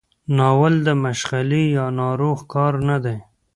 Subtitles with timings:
[0.37, 3.17] ناول د مشغلې یا ناروغ کار نه دی.